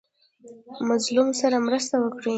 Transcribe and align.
مظلوم 0.89 1.29
سره 1.39 1.57
مرسته 1.67 1.95
وکړئ 1.99 2.29